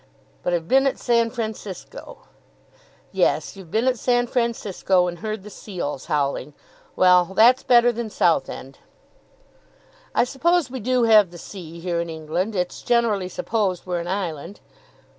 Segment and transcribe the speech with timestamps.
[0.41, 2.23] "But I've been at San Francisco."
[3.11, 6.55] "Yes; you've been at San Francisco, and heard the seals howling.
[6.95, 8.79] Well; that's better than Southend."
[10.15, 12.55] "I suppose we do have the sea here in England.
[12.55, 14.59] It's generally supposed we're an island."